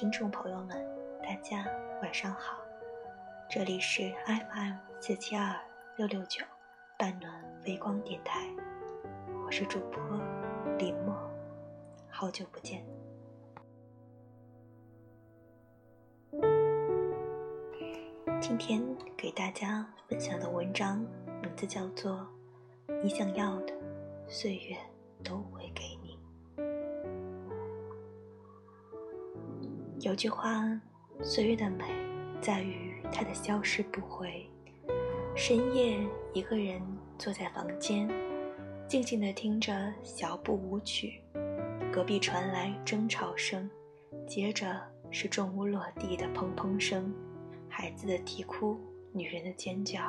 [0.00, 0.78] 听众朋友们，
[1.20, 1.66] 大家
[2.00, 2.56] 晚上好，
[3.50, 5.56] 这里是 FM 四七二
[5.96, 6.44] 六六九
[6.96, 8.46] 半暖微光电台，
[9.44, 10.00] 我是主播
[10.78, 11.12] 林墨，
[12.08, 12.86] 好久不见。
[18.40, 18.80] 今天
[19.16, 20.98] 给大家分享的文章
[21.42, 22.24] 名字叫做
[23.02, 23.74] 《你想要的
[24.28, 24.76] 岁月
[25.24, 25.96] 都会给你》。
[30.08, 30.64] 有句话，
[31.20, 31.84] 岁月的美
[32.40, 34.48] 在于它的消失不回。
[35.36, 35.98] 深夜，
[36.32, 36.80] 一个人
[37.18, 38.08] 坐在房间，
[38.86, 41.20] 静静地听着小步舞曲，
[41.92, 43.68] 隔壁传来争吵声，
[44.26, 47.14] 接着是重物落地的砰砰声，
[47.68, 48.80] 孩子的啼哭，
[49.12, 50.00] 女人的尖叫，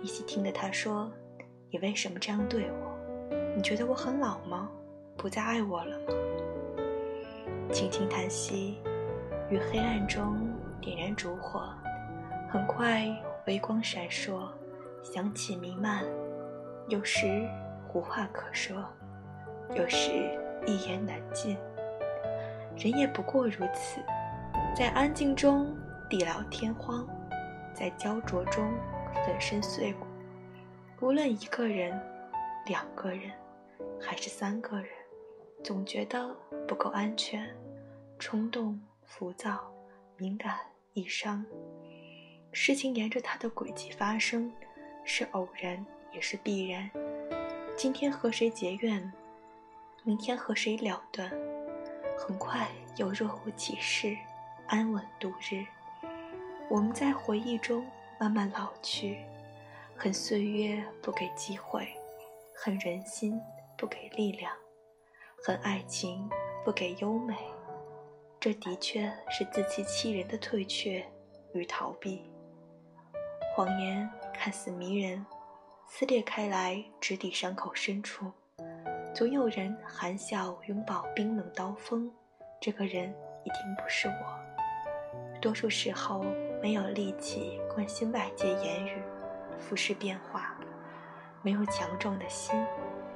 [0.00, 1.12] 一起听着他说
[1.70, 3.36] ：“你为什么这样对我？
[3.54, 4.70] 你觉得我很老吗？
[5.18, 6.14] 不再爱我了吗？”
[7.70, 8.78] 轻轻叹息。
[9.50, 11.72] 于黑暗中点燃烛火，
[12.50, 13.06] 很快
[13.46, 14.48] 微光闪烁，
[15.02, 16.04] 香气弥漫。
[16.88, 17.48] 有时
[17.92, 18.84] 无话可说，
[19.74, 20.10] 有时
[20.66, 21.56] 一言难尽。
[22.76, 24.00] 人也不过如此，
[24.74, 25.76] 在安静中
[26.08, 27.06] 地老天荒，
[27.74, 28.72] 在焦灼中
[29.24, 30.06] 粉身碎骨。
[31.00, 32.00] 无论一个人、
[32.66, 33.30] 两个人，
[34.00, 34.86] 还是三个人，
[35.62, 36.34] 总觉得
[36.66, 37.46] 不够安全，
[38.18, 38.80] 冲动。
[39.14, 39.70] 浮躁、
[40.16, 40.58] 敏感、
[40.94, 41.44] 易伤，
[42.50, 44.50] 事情沿着它的轨迹发生，
[45.04, 46.90] 是偶然也是必然。
[47.76, 49.12] 今天和谁结怨，
[50.02, 51.30] 明天和谁了断，
[52.16, 54.16] 很快又若无其事，
[54.66, 55.62] 安稳度日。
[56.70, 57.86] 我们在回忆中
[58.18, 59.18] 慢慢老去，
[59.94, 61.86] 恨岁月不给机会，
[62.54, 63.38] 恨人心
[63.76, 64.50] 不给力量，
[65.44, 66.30] 恨爱情
[66.64, 67.36] 不给优美。
[68.42, 71.00] 这的确是自欺欺人的退却
[71.54, 72.28] 与逃避。
[73.54, 75.24] 谎言看似迷人，
[75.86, 78.32] 撕裂开来，直抵伤口深处。
[79.14, 82.10] 总有人含笑拥抱冰冷刀锋，
[82.60, 83.14] 这个人
[83.44, 85.38] 一定不是我。
[85.40, 86.24] 多数时候
[86.60, 89.00] 没有力气关心外界言语，
[89.56, 90.58] 浮世变化，
[91.42, 92.60] 没有强壮的心，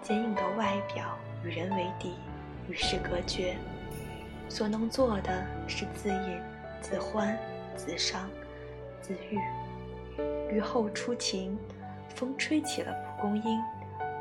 [0.00, 2.14] 坚硬的外表与人为敌，
[2.70, 3.54] 与世隔绝。
[4.50, 6.42] 所能做的是自饮、
[6.82, 7.38] 自欢、
[7.76, 8.28] 自伤、
[9.00, 9.38] 自愈。
[10.52, 11.56] 雨后初晴，
[12.08, 13.58] 风吹起了蒲公英，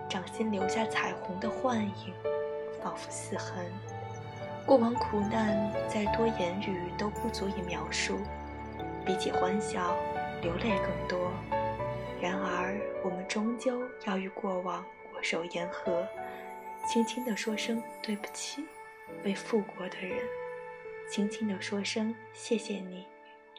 [0.08, 2.14] 掌心留下彩虹的幻影，
[2.82, 3.66] 仿佛似痕。
[4.66, 8.20] 过往苦难，再多言语都不足以描述，
[9.04, 9.98] 比起欢笑，
[10.44, 11.32] 流泪更多。
[12.22, 14.86] 然而，我们终究要与过往
[15.16, 16.08] 握手言和，
[16.88, 18.64] 轻轻地说声对不起。
[19.24, 20.26] 为富过的人，
[21.10, 23.04] 轻轻地说声谢谢你；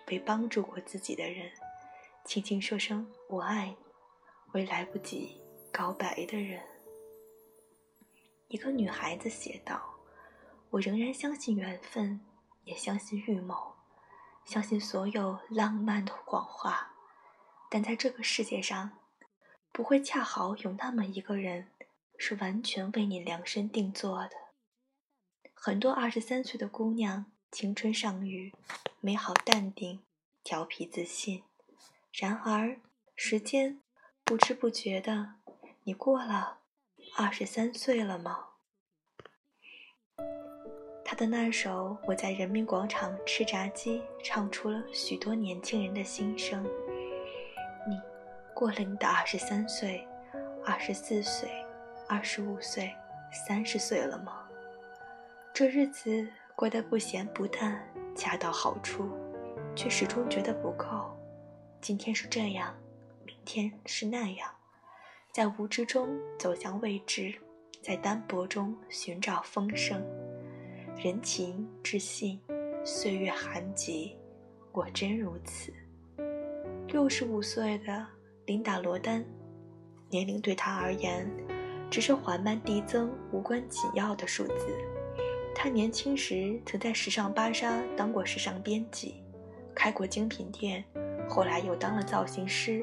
[0.09, 1.50] 为帮助过自己的人，
[2.25, 3.75] 轻轻说声我爱你；
[4.53, 5.41] 为来不及
[5.71, 6.62] 告白的人，
[8.48, 9.94] 一个女孩子写道
[10.71, 12.25] ：“我仍然相信缘分，
[12.65, 13.75] 也相信预谋，
[14.44, 16.94] 相信所有浪漫的谎话。
[17.69, 18.98] 但在这个世界上，
[19.72, 21.71] 不会恰好有那么一个人，
[22.16, 24.31] 是完全为你量身定做的。”
[25.62, 28.50] 很多二十三岁的姑娘，青春尚余，
[28.98, 30.00] 美好淡定，
[30.43, 31.43] 调皮自信。
[32.15, 32.78] 然而，
[33.15, 33.78] 时间
[34.25, 35.34] 不知不觉的，
[35.84, 36.60] 你过了
[37.15, 38.47] 二十三岁了吗？
[41.04, 46.65] 他的那首《我在人民广场吃炸鸡》，唱出了许多年轻人的心声。
[47.87, 48.00] 你
[48.54, 50.09] 过了你的二十三岁、
[50.65, 51.50] 二十四岁、
[52.09, 52.97] 二十五岁、
[53.31, 54.40] 三十岁了吗？
[55.60, 56.26] 这日子
[56.56, 59.06] 过得不咸不淡，恰到好处，
[59.76, 61.15] 却始终觉得不够。
[61.82, 62.75] 今天是这样，
[63.26, 64.51] 明天是那样，
[65.30, 67.34] 在无知中走向未知，
[67.83, 70.03] 在单薄中寻找丰盛。
[70.97, 72.41] 人情至信，
[72.83, 74.16] 岁月寒极，
[74.72, 75.71] 果真如此。
[76.86, 78.07] 六十五岁的
[78.47, 79.22] 琳达·罗丹，
[80.09, 81.30] 年龄对他而言，
[81.91, 84.74] 只是缓慢递增、无关紧要的数字。
[85.62, 89.22] 他年轻时曾在时尚芭莎当过时尚编辑，
[89.74, 90.83] 开过精品店，
[91.28, 92.83] 后来又当了造型师，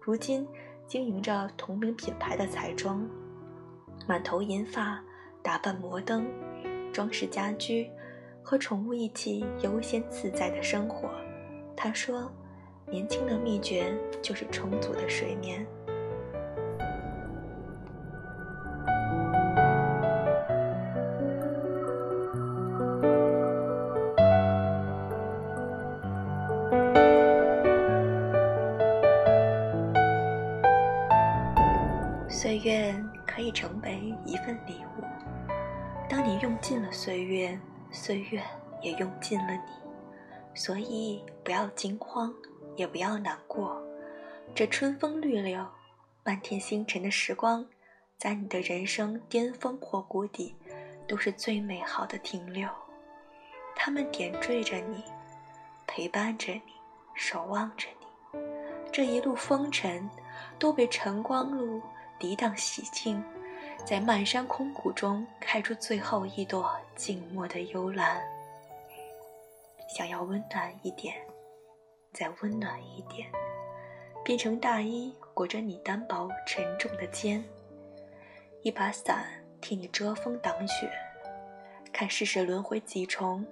[0.00, 0.46] 如今
[0.86, 3.04] 经营着同名品牌的彩妆，
[4.06, 5.02] 满头银发，
[5.42, 6.24] 打扮摩登，
[6.92, 7.90] 装饰家居，
[8.40, 11.10] 和宠物一起悠闲自在的生活。
[11.76, 12.32] 他说
[12.86, 13.92] ：“年轻的秘诀
[14.22, 15.66] 就是充足的睡眠。”
[34.66, 35.04] 礼物，
[36.08, 37.58] 当你用尽了岁月，
[37.90, 38.42] 岁月
[38.82, 39.60] 也用尽了你。
[40.54, 42.34] 所以不要惊慌，
[42.76, 43.80] 也不要难过。
[44.54, 45.66] 这春风绿柳、
[46.24, 47.66] 漫天星辰的时光，
[48.18, 50.56] 在你的人生巅峰或谷底，
[51.06, 52.68] 都是最美好的停留。
[53.74, 55.04] 他们点缀着你，
[55.86, 56.62] 陪伴着你，
[57.14, 58.40] 守望着你。
[58.90, 60.08] 这一路风尘，
[60.58, 61.82] 都被晨光露。
[62.18, 63.22] 涤荡洗净，
[63.86, 68.20] 在漫山空谷中开出最后一朵静默的幽兰。
[69.88, 71.14] 想要温暖一点，
[72.12, 73.30] 再温暖一点，
[74.24, 77.44] 变成大衣裹着你单薄沉重的肩，
[78.62, 79.24] 一把伞
[79.60, 80.90] 替你遮风挡雪。
[81.92, 83.46] 看世事轮回几重，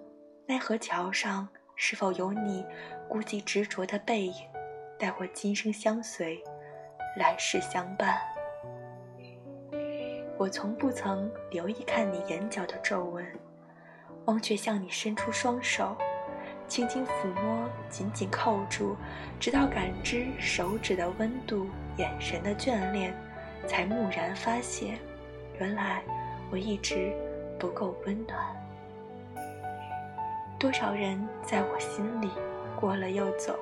[0.47, 2.67] 奈何桥上是否有你
[3.09, 4.35] 孤寂执着的背影？
[4.99, 6.43] 待我今生相随，
[7.17, 8.34] 来世相伴。
[10.37, 13.25] 我从不曾留意看你眼角的皱纹，
[14.25, 15.97] 忘却向你伸出双手，
[16.67, 18.97] 轻轻抚摸，紧紧扣住，
[19.39, 23.15] 直到感知手指的温度，眼神的眷恋，
[23.69, 24.99] 才蓦然发现，
[25.61, 26.03] 原来
[26.51, 27.13] 我一直
[27.57, 28.37] 不够温暖。
[30.59, 32.29] 多少人在我心里
[32.75, 33.57] 过了又走，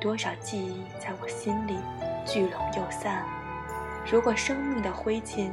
[0.00, 1.76] 多少记忆在我心里
[2.26, 3.24] 聚拢又散。
[4.04, 5.52] 如果生命的灰烬。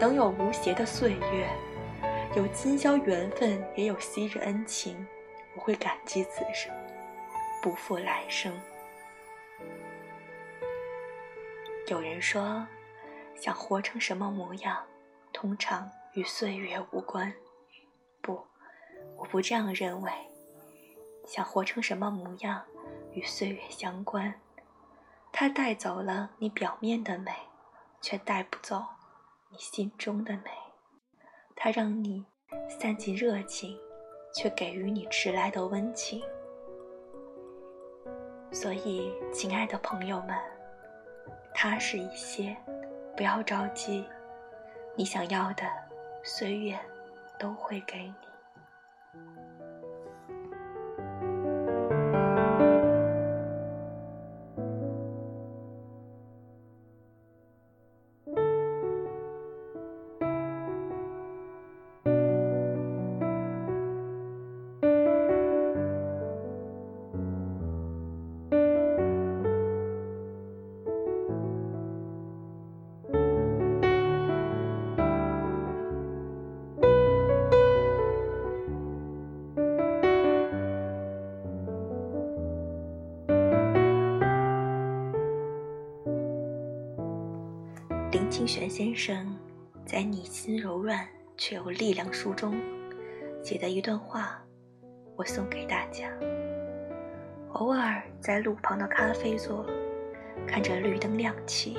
[0.00, 1.48] 能有无邪的岁月，
[2.34, 5.06] 有今宵缘分，也有昔日恩情，
[5.54, 6.72] 我会感激此生，
[7.62, 8.52] 不负来生。
[11.88, 12.66] 有人说，
[13.34, 14.84] 想活成什么模样，
[15.32, 17.32] 通常与岁月无关。
[18.20, 18.46] 不，
[19.16, 20.10] 我不这样认为。
[21.26, 22.64] 想活成什么模样，
[23.12, 24.34] 与岁月相关。
[25.30, 27.32] 它带走了你表面的美，
[28.00, 28.84] 却带不走。
[29.52, 30.50] 你心中的美，
[31.54, 32.24] 它让你
[32.70, 33.78] 散尽热情，
[34.34, 36.22] 却给予你迟来的温情。
[38.50, 40.34] 所以，亲爱的朋友们，
[41.52, 42.56] 踏实一些，
[43.14, 44.06] 不要着急，
[44.96, 45.64] 你想要的，
[46.24, 46.78] 岁月
[47.38, 48.14] 都会给你。
[88.42, 89.36] 清玄先生
[89.86, 91.06] 在《你心柔软
[91.36, 92.60] 却有力量》书中
[93.40, 94.42] 写的一段话，
[95.14, 96.10] 我送给大家。
[97.52, 99.64] 偶尔在路旁的咖啡座，
[100.44, 101.78] 看着绿灯亮起，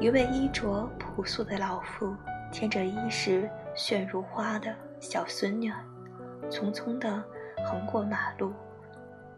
[0.00, 2.12] 一位衣着朴素的老妇
[2.50, 5.70] 牵着衣饰炫如花的小孙女，
[6.50, 7.22] 匆匆地
[7.64, 8.52] 横过马路。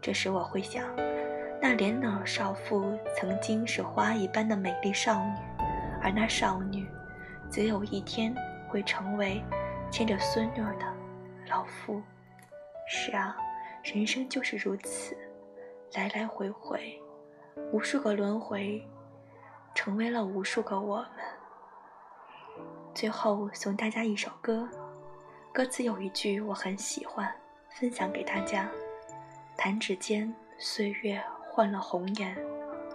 [0.01, 0.83] 这时我会想，
[1.61, 5.56] 那年老少妇曾经是花一般的美丽少女。
[6.07, 6.87] 而那少女，
[7.49, 8.33] 则有一天
[8.69, 9.43] 会成为
[9.91, 10.85] 牵着孙女的
[11.49, 12.01] 老妇。
[12.87, 13.35] 是啊，
[13.83, 15.17] 人生就是如此，
[15.95, 16.97] 来来回回，
[17.73, 18.81] 无数个轮回，
[19.75, 21.09] 成为了无数个我们。
[22.93, 24.65] 最后送大家一首歌，
[25.51, 27.29] 歌词有一句我很喜欢，
[27.71, 28.69] 分享给大家：
[29.57, 31.21] 弹指间，岁月
[31.51, 32.33] 换了红颜，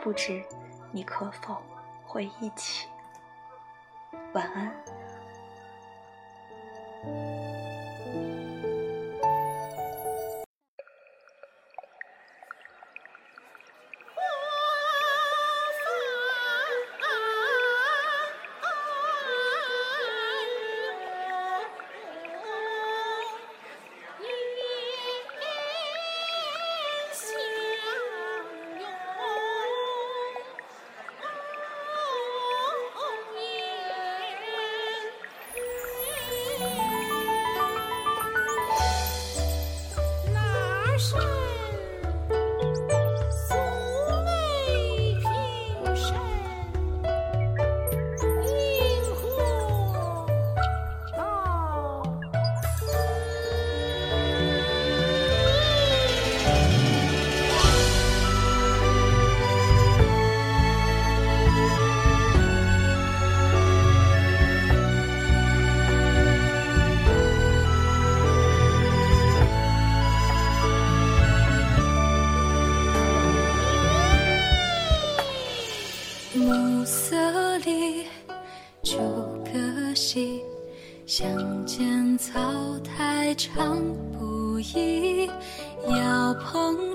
[0.03, 0.43] 不知
[0.91, 1.61] 你可否
[2.07, 2.89] 会忆起？
[4.33, 4.73] 晚安。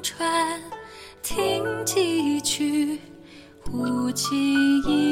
[0.08, 0.62] 船
[1.22, 2.98] 听几曲，
[3.74, 4.38] 无记
[4.88, 5.07] 忆。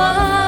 [0.00, 0.39] 断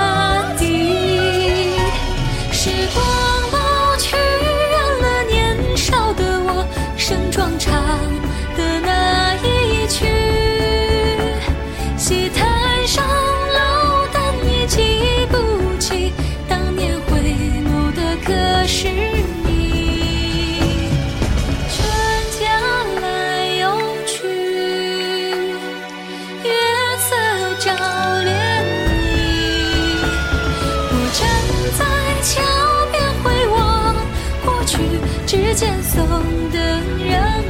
[35.55, 36.03] 间送
[36.51, 36.59] 的
[36.99, 37.45] 人，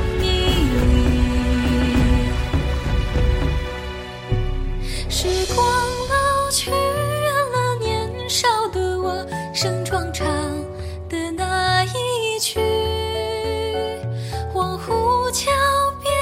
[5.08, 6.76] 时光老去，远
[7.52, 7.76] 了。
[7.80, 10.26] 年少的我，盛装唱
[11.08, 12.60] 的那一曲，
[14.52, 15.50] 恍惚桥
[16.02, 16.12] 边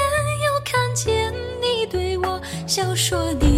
[0.45, 3.50] 又看见你对我笑说你。